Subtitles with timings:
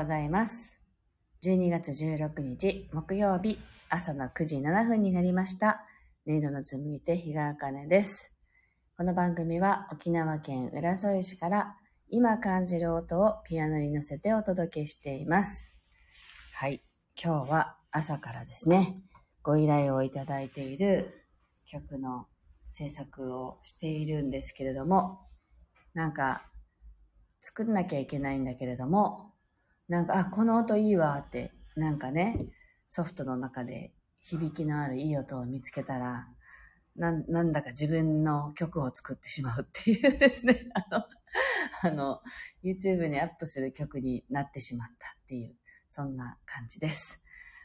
[0.00, 0.78] ございます。
[1.42, 3.58] 12月16日木曜日
[3.90, 5.84] 朝の9時7分になりました。
[6.26, 8.34] 音色の紡ぎ手、日川茜です。
[8.96, 11.76] この番組は沖縄県浦添市から
[12.08, 15.76] 今感じる音をピアノに乗せてお届けしています。
[16.54, 16.80] はい。
[17.22, 19.02] 今日は朝からですね、
[19.42, 21.26] ご依頼をいただいている
[21.66, 22.24] 曲の
[22.70, 25.26] 制作をしているんですけれども、
[25.92, 26.46] なんか
[27.40, 29.29] 作んなきゃいけないんだけれども、
[29.90, 32.46] なんか、あ、この音いいわって、なんかね、
[32.88, 36.28] ソフトの中で響きのあるいい音を見つけたら、
[36.94, 41.04] ななんだか自分の曲を作ってしまうっていうですね、 あの、
[41.82, 42.20] あの、
[42.62, 45.56] YouTube にアップする曲になってしまったっていう、
[45.88, 47.20] そんな感じです。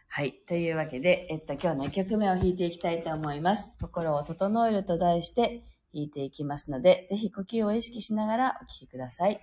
[0.08, 0.42] はい。
[0.48, 3.72] というわけで、えっと、今日の1曲目を弾いていきたいと思います。
[3.80, 9.40] 心を整えると題して弾いていきますので、ぜひ呼吸を意識しながらお聴きください。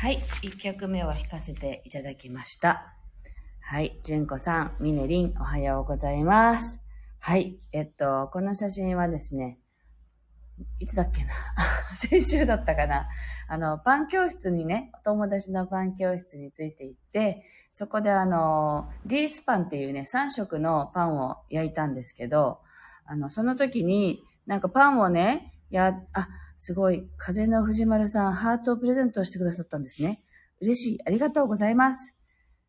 [0.00, 0.22] はい。
[0.44, 2.94] 1曲目を弾かせていただきました。
[3.60, 4.00] はい。
[4.02, 6.80] 純子さん、ミネリン、おはようございます。
[7.18, 7.58] はい。
[7.72, 9.58] えっと、この写真はですね、
[10.78, 11.30] いつだっけな？
[11.94, 13.08] 先週だったかな。
[13.46, 22.62] あの、パン教室にね、お友達のパン教室について行って、そこであの、リースパンっていうね、3色のパンを焼いたんですけど、
[23.04, 26.28] あの、その時に、なんかパンをね、や、あ、
[26.60, 30.22] すごい、風の藤丸さん、ハートをプレゼントしてくださったんですね。
[30.60, 30.98] 嬉しい。
[31.06, 32.14] ありがとうございます。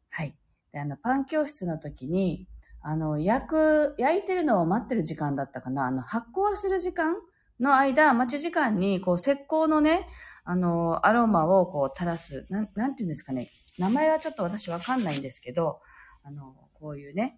[0.10, 0.34] はい。
[0.72, 2.48] で、あの、パン教室の時に、
[2.80, 5.88] あの、焼く、焼いてるのを待ってる時間だったかな。
[5.88, 7.18] あの、発酵する時間
[7.60, 10.08] の間、待ち時間に、こう、石膏のね、
[10.46, 12.48] あの、アロマをこう、垂らす。
[12.50, 13.52] なん、なんて言うんですかね。
[13.78, 15.82] 名前はちょっと私わかんないんですけど、
[16.24, 17.38] あの、こういうね、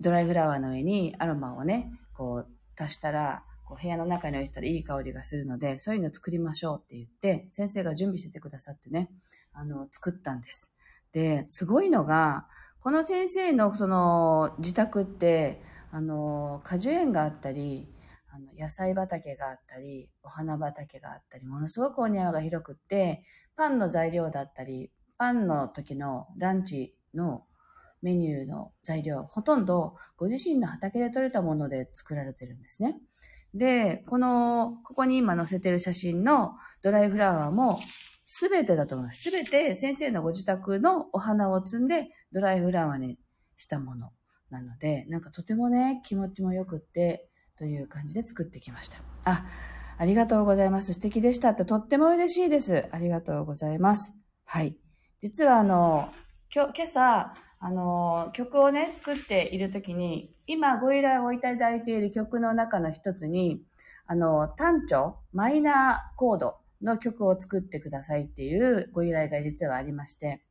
[0.00, 9.10] ドライフラワーの上にアロマをね、こう、足したら、こう部屋の中に置いたらいい香りがするので、そういうの作りましょうって言って、先生が準備しててくださってね、
[9.52, 10.72] あの、作ったんです。
[11.12, 12.46] で、すごいのが、
[12.80, 15.60] この先生のその自宅って、
[15.90, 17.92] あの、果樹園があったり、
[18.30, 23.24] あの野菜畑があったり、お花畑があったり、ものすごくお庭が広くって、
[23.56, 27.44] パンの材料だったり、パンの時のランチの
[28.02, 33.00] メニューの材料、ほとんどご自身の畑で採れたもので作られてるんですね。
[33.56, 37.80] で、この、ここに今載せてる写真のドライフラワーも
[38.24, 39.22] すべてだと思います。
[39.22, 43.18] すべて先生のご自宅のお花を摘んでドライフラワーに
[43.56, 44.10] したもの
[44.50, 48.98] なので、なんかとてもね、気持ちも良くって、という感じで作ってきました。
[49.24, 49.44] あ、
[49.98, 50.92] ありがとうございます。
[50.92, 52.86] 素敵でしたってとっても嬉しいです。
[52.92, 54.14] ありがとうございます。
[54.44, 54.76] はい。
[55.18, 56.12] 実はあの、
[56.54, 63.62] 今日、今朝、あの、曲をね、作っているときに、今ご依頼をいただいている曲の中の一つに、
[64.06, 70.42] あの、単調、マイナーコードの曲を作ってくださいっていうご依頼が実はありまして、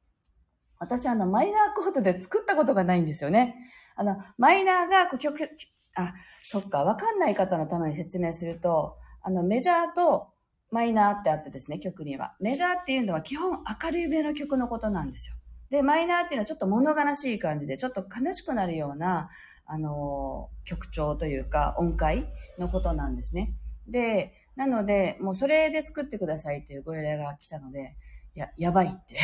[0.78, 3.56] 私あのマイナーコードで作ったことがないんですよね。
[3.96, 5.50] あの、マイナーが曲、
[5.96, 6.14] あ、
[6.44, 10.28] そっか、わかんない方のために説明すると、あのメジャーと
[10.72, 12.36] マイナーってあってですね、曲には。
[12.42, 13.52] メジャーっていうのは基本
[13.82, 15.36] 明るいめの曲のことなんですよ。
[15.70, 19.30] で、マイナーっていうのはちょっと物悲しい感じで、ちょっと悲しくなるような、
[19.66, 22.28] あの、曲調というか音階
[22.60, 23.54] のことなんですね。
[23.88, 27.96] で、なので、もうそれで作ってくださいっていうご依頼が来たので、
[28.36, 29.16] や、やばいって。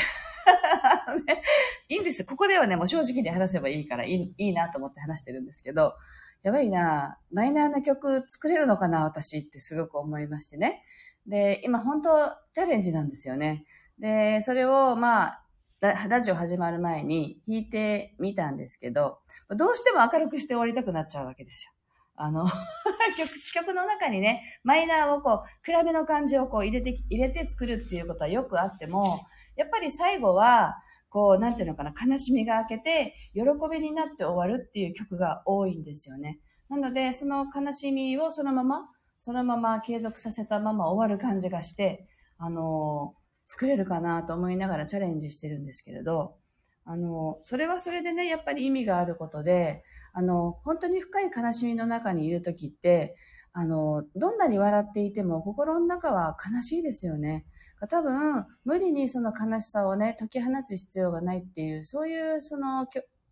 [1.90, 2.26] いいんですよ。
[2.28, 5.96] ここではね、もう正直に話せばいいからいい、いいなと思って話してるんですけど、
[6.44, 10.84] やばいな、マイナーな曲作れるのかな、私ってすごく思いましてね。
[11.28, 12.10] で、今本当
[12.54, 13.66] チャレンジなんですよね。
[14.00, 15.44] で、それをまあ、
[15.82, 19.18] ラジオ始まる前に弾いてみたんですけど、
[19.50, 21.72] どうしても明るくして終わりたくなっちゃうわけですよ。
[22.16, 22.46] あの
[23.18, 29.26] 曲、曲の中にね、マイナーをこう、暗めの感じをこう入れて、入れて作るっていうことはよくあっても、
[29.56, 30.76] やっぱり最後は、
[31.10, 33.42] こう、なんていうのかな、悲しみが明けて、喜
[33.72, 36.40] びになって終わるっていう曲が多いんですよね。
[36.70, 38.88] なので、その悲しみをそのまま、
[39.18, 42.08] そのまま継続させたまま終わる感じがして、
[42.38, 43.16] あの
[43.52, 46.38] 作れるかなと思いながらチャレンジしてるんですけれど、
[46.86, 53.18] あの、それはそれでね、やっぱり意味があることで、あの、本当に深い悲しみの中にいるときって、
[53.52, 57.46] あの、どんなに笑っていても心の中は悲しいですよね。
[57.90, 62.88] 多分、無理にその悲しさをね、解き放つ必要がないっていう、そういうその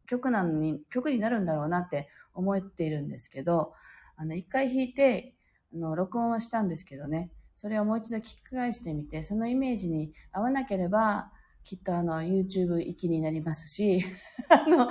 [0.05, 3.71] 曲なのに、曲になるんだろうなって思っているんですけど、
[4.17, 5.33] あの、一回弾いて、
[5.73, 11.29] あの、録音はしたんですけどね、それをもう一度聞き返してみて、そのイメージに合わなければ、
[11.65, 13.99] きっとあの YouTube 行きになりますし、
[14.49, 14.87] あの、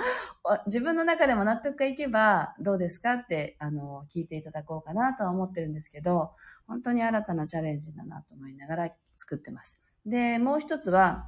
[0.67, 6.35] 自分の中でも納得がいけばどうですかってあの聞いていただこうかなとは思ってるんですけど、
[6.67, 9.81] 本当に新たなチャレンジだなと思いながら作ってます。
[10.05, 11.27] で、もう一つは、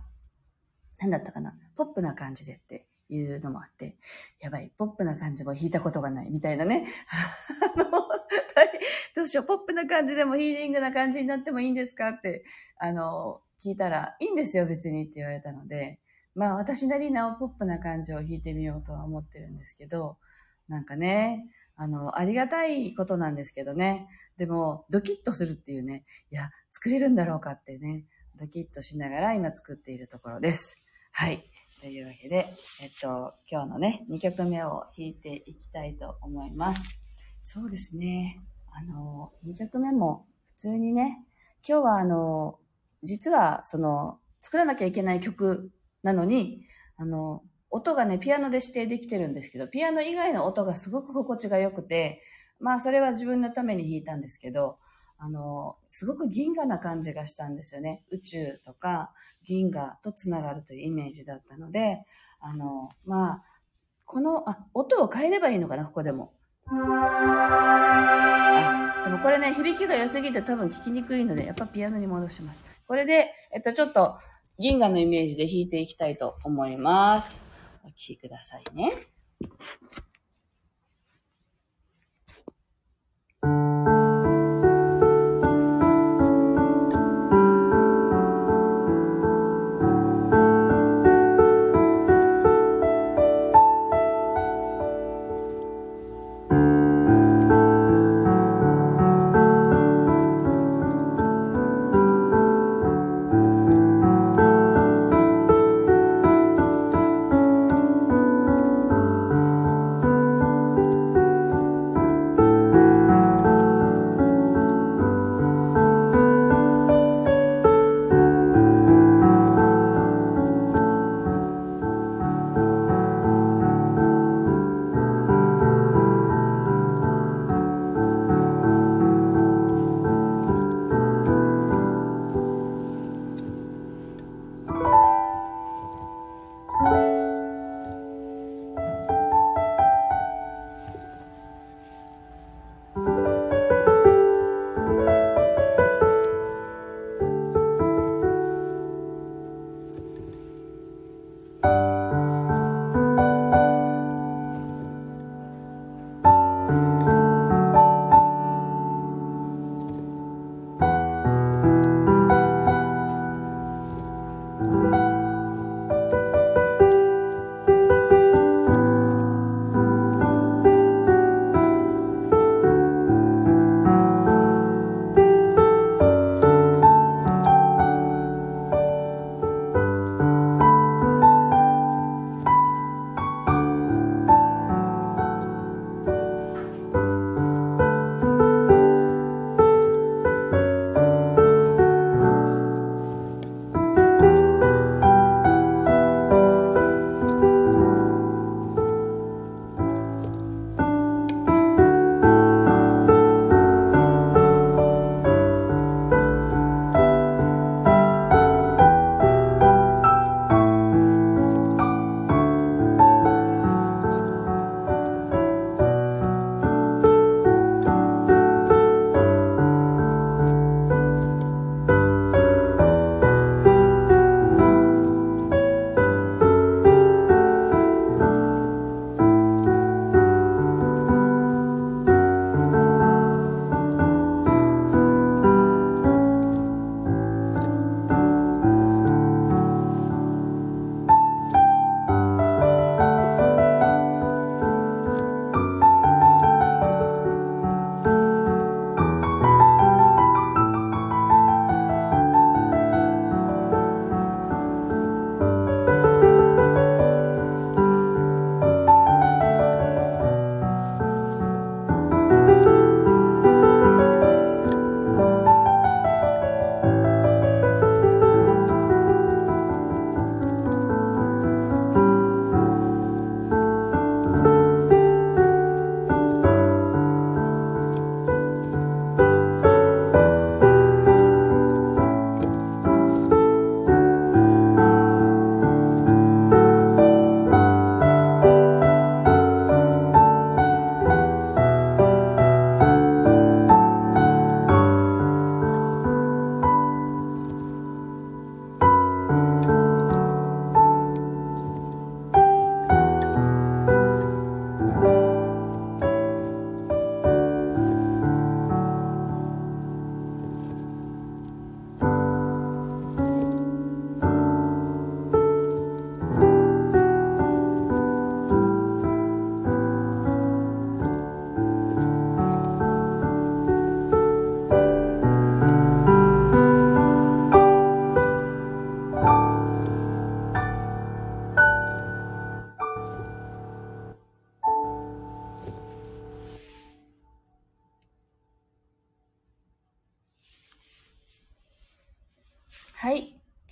[1.00, 3.98] 何だったかなポップな感じでっていうのもあって、
[4.40, 6.86] やばい、ポップな感じも弾いたことがないみたいなね。
[7.76, 8.12] あの、
[9.16, 12.10] どうしよう、ポップな感じでもヒーリングな感じになってもいいんですか？
[12.10, 12.44] って、
[12.78, 16.00] あの、聞いたら、いいんですよ、別にって言われたので、
[16.34, 20.18] まあ私なりのポップな感じを弾いてみようとは思ってるんですけど、
[20.68, 24.08] なんかね、あの、ありがたいことなんですけどね。
[24.38, 28.06] でも、ドキッとするっていうね、いや、作れるんだろうかってね、
[28.38, 30.78] ドキッとしながら今作っているところです。
[31.12, 31.44] はい。
[31.82, 32.48] というわけで、
[32.82, 36.88] えっと、今日のね、2曲目を弾いていきたいと思います。
[37.42, 38.40] そうですね。
[38.72, 41.24] あの、2曲目も普通にね、
[41.68, 42.60] 今日はあの、
[43.04, 45.72] 実は、その、作らなきゃいけない曲
[46.04, 46.66] なのに、
[46.98, 52.22] あの、音がね、ピアノで指定できてるんですけど、ピアノ以外の音がすごく心地が良くて、
[52.60, 54.78] まあ、それは自分のために弾いたんですけど、
[55.18, 58.04] あの、すごく銀河な感じがしたんですよね。
[58.10, 59.14] 宇宙とか
[59.44, 62.04] 銀河とつながるというイメージだったので、
[62.40, 63.44] あの、まあ、
[64.06, 66.34] この、あ、音を変えればいいのかな、ここでも。
[66.72, 66.78] で
[69.10, 72.62] もこれね、響きが良すぎて多分聞きにくいので、やっぱピアノに戻します。
[72.88, 74.18] これで、えっと、ちょっと
[74.58, 77.44] 銀河のイメージで弾いていきたいと思います。
[77.84, 78.94] お聴きくださいね。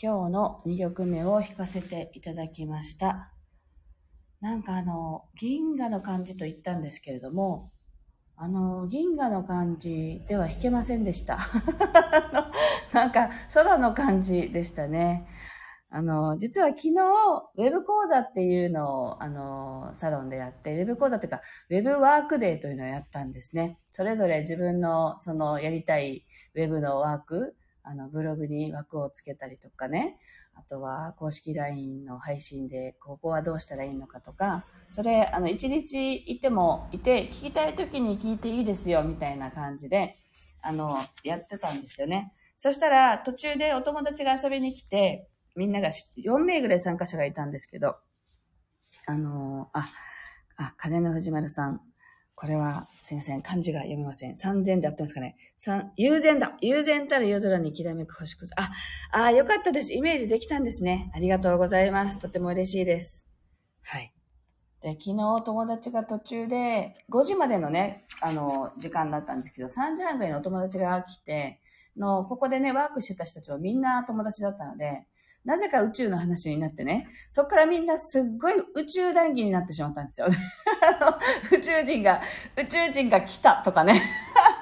[0.01, 3.33] 今日の2曲目を弾かせていただきました。
[4.39, 7.73] なんかあの、銀河の感じと言ったんですけれども、
[8.37, 11.37] あの、銀河の感じでは弾けませんでした。
[12.93, 15.27] なんか空の感じでしたね。
[15.89, 16.91] あの、実は昨日、
[17.57, 23.79] ウェブ講座っていうのを、あの、サロンでやって、ウェブ講座っていうか、ウェブワークデーというのをやったんですね。
[23.87, 27.57] それぞれ自分の、その、やりたいウェブのワーク、
[27.89, 30.19] あの、ブログに枠をつけたりとかね、
[30.53, 40.19] あとは公式 LINE の配信で、ここはどうしたらいいのかとか、それ、あの、一日いてもいて、聞きたい時に聞いていいですよ、みたいな感じで、
[40.61, 42.31] あの、やってたんですよね。
[42.57, 47.97] そしたら、途中でお友達が遊びに来て、みんなが4名ぐらい参加者がいたんですけど、
[49.07, 49.89] あのあ、
[50.57, 51.81] あ、風の藤丸さん。
[52.39, 53.41] これは、すいません。
[53.41, 54.37] 漢字が読めません。
[54.37, 55.35] 三千で合ってますかね。
[55.57, 56.53] 三、友禅だ。
[56.61, 58.53] 友禅たる夜空にきらめく星屑。
[58.55, 58.71] あ、
[59.11, 59.93] あ、よかったです。
[59.93, 61.11] イメージできたんですね。
[61.13, 62.17] ありがとうございます。
[62.17, 63.27] とても嬉しいです。
[63.83, 64.13] はい。
[64.79, 71.59] で、昨日友達が途中で、5時までのね、あの、時間だったんですけど、3時半ぐらいのお友達が来て、
[71.97, 75.05] の、ここでね、ワークしてた人たちはみんな友達だったので、
[75.45, 80.27] なぜか宇宙の話になってね、そこからみんなすっごい宇宙談義になってしまったんですよ。
[81.51, 82.21] 宇宙人が、
[82.57, 84.01] 宇宙人が来たとかね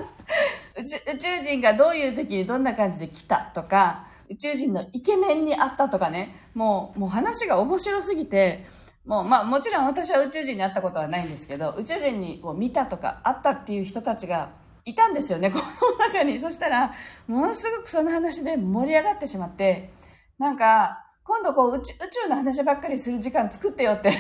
[0.78, 0.98] 宇宙。
[1.14, 8.66] 宇宙人がどういう時にどんな感じで来たとか、宇宙人のイケメンに会ったとかね、もう、もう話が面白すぎて、
[9.06, 14.52] もう、まあもちろん私は宇宙人に会ったことはないんですけど、宇宙人にこう見たとか会ったっていう人たちが
[14.86, 16.40] いたんですよね、この中に。
[16.40, 16.94] そしたら、
[17.28, 19.92] ものすごくその話で盛り上がってしまって、
[20.40, 24.12] なんか、今度こう宇宙、宇宙の話ばっかりする時間作ってよって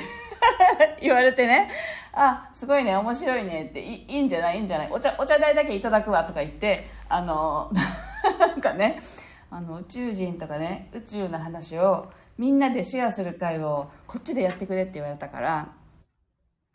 [1.01, 1.69] 言われてね、
[2.13, 4.57] あ、すごいね、面白いねって、いいんじゃない？
[4.57, 4.87] いいんじゃない？
[4.91, 7.71] お茶、お茶代だけいただくわとか言って、あの、
[8.39, 8.99] なんかね、
[9.51, 15.69] あの、宇宙人とかね、宇宙の話をみんなでシェアする会をこっちでやってくれって言われたから、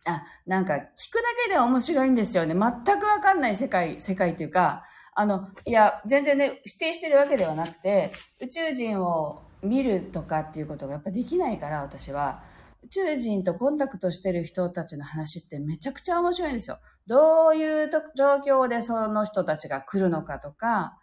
[0.07, 0.83] あ、なんか聞く
[1.17, 2.55] だけで面白いんですよね。
[2.55, 4.83] 全くわかんない世界、世界っていうか、
[5.15, 12.43] あの、いや、全然ね、指定してるわけではなくて、宇宙人を見るとかっていうことがやっぱできないから、私は。
[12.85, 16.79] 宇宙人とコンタクトしてる人たちの話ってめちゃくちゃ面白いんですよ。
[17.07, 20.99] どういう状況でその人たちが来るのかとか、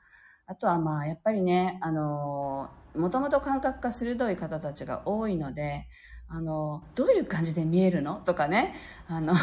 [0.45, 5.87] あとはまあ、やっぱりね、あのもともと感覚が鋭い方たちが多いので、
[6.27, 8.75] あの、どういう感じで見えるのとかね。
[9.07, 9.33] あの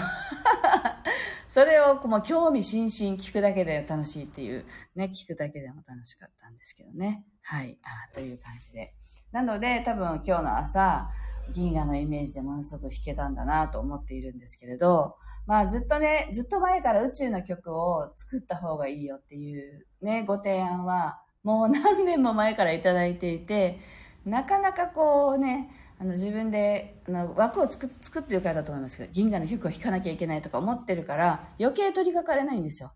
[1.57, 7.25] それをもう興味津々聞くだけで楽しいっていう、ね、聞くだけでも楽しかったんですけどね。
[7.45, 7.79] はい。
[7.83, 8.93] あという感じで。
[9.33, 11.09] なので、多分今日の朝、
[11.55, 15.17] 銀河のイメージでものすごく弾けたんだなと思っているんですけれど、
[15.47, 23.79] まあずっとね、ずっと前から宇宙の曲を作った方がいいよっていうね、ご提案は、もう何年も前からいただいていて、
[24.27, 32.93] なかなかこうね、あの自分であの枠を作作ってるからだと思いますけど銀河の曲を弾かなきゃいけないとか思ってるから余計取り掛かれないんですよ。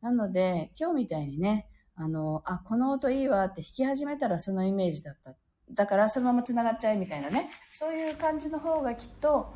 [0.00, 5.34] なので今日みたいにねあのあこの音いいわって弾き始めたらそのイメージだった。
[5.70, 9.54] だからそのままつながっちゃえみたいなねそういう感じの方がきっと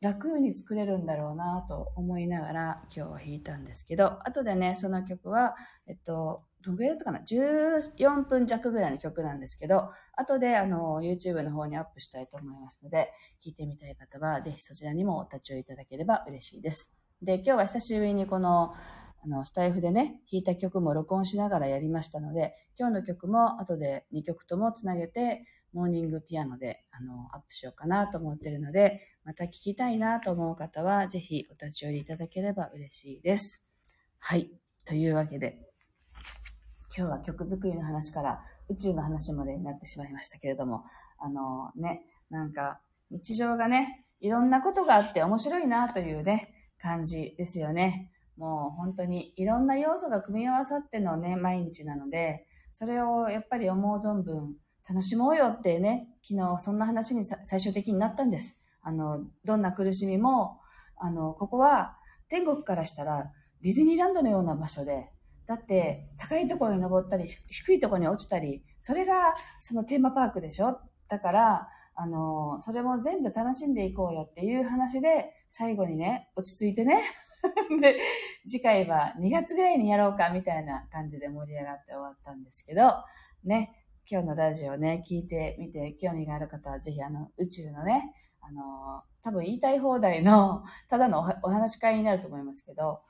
[0.00, 5.54] 楽に作れるんだろうなと思いながら今日は弾いたんですけど後でねその曲は
[5.86, 13.12] えっとどんぐらいだったかな ?14 分弱ぐらいの曲なんですけど、後であの YouTube の方にアップしたいと思いますので、
[13.44, 16.92] 聞いてみたい方はぜひそちらにもお立ち寄りいただければ嬉しいです。
[17.20, 18.74] で、今日は久しぶりにこの
[19.24, 33.64] あの、スタイフでね、弾いた曲も録音しながらやりましたので、今日の曲も後で2曲ともつなげて、モーニングピアノで、あの、アップしようかなと思ってるので、また聴きたいなと思う方は、ぜひお立ち寄りいただければ嬉しいです。
[34.18, 34.50] はい。
[34.84, 35.71] というわけで、
[36.94, 40.84] 今日は曲作りの話から宇宙の話までになってしまいましたけれども、
[41.18, 48.10] あのね、なんか日常がね、いろんなことがあって面白いなというね、感じですよね。
[48.36, 54.56] もう本当にいろんな要素が組み合わさってのね、毎日なので、それをやっぱり思う存分
[54.88, 58.60] 楽しもうよってね、昨日そんな話に最終的になったんです。
[58.82, 60.58] あの、どんな苦しみも、
[60.96, 61.96] あの、ここは
[62.28, 65.11] 天国からしたらディズニーランドのような場所で、
[65.46, 70.78] だって、高いところに登ったり、低いところに落ちたり、それがそのテーマパークでしょ？
[71.08, 77.02] だから、あの、それも全部楽しんでいこうよっていう話で、最後にね、落ち着いてね。
[77.80, 77.98] で、
[78.48, 82.92] 次回は2月ぐらいにやろうかみたいな感じで盛り上がって終わったんですけど、
[83.44, 83.72] ね、
[84.08, 93.02] 今日のラジオね、聞いてみて興味がある方はぜひあの、宇宙のね、あの、多分言いたい放題の、ただのお話し会になると思いますけど、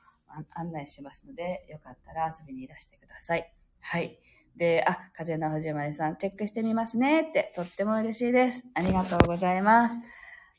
[0.55, 3.53] 案内しますので、よかったら遊びにいらしてください。
[3.81, 4.19] はい。
[4.55, 8.63] で、あ、風の藤丸さん、チェックしてみますねって、とっても嬉しいです。
[8.75, 9.99] ありがとうございます。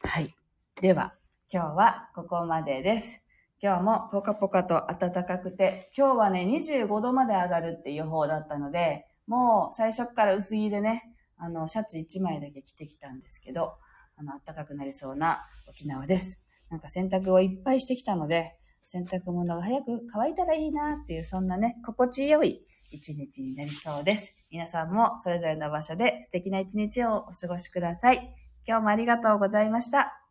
[0.01, 0.35] はい。
[0.81, 1.15] では、
[1.53, 3.23] 今日はここまでです。
[3.63, 13.75] 今日もポカポカと暖かくて、今日はね、25度まで上がるっていう予報だったので、もう最初から薄着でね、あの、シャツ1枚だけ着てきたんですけど、
[14.17, 16.43] あの、暖かくなりそうな沖縄です。
[16.69, 24.37] なんか洗濯をいっぱいしてきたので、洗濯物が早く乾いたらいいなっていう、そんなね、心地よい一日になりそうです。
[24.51, 28.35] 皆さんもそれぞれの場所で素敵な一日をお過ごしください。
[28.67, 30.24] 今日もありがとうございました。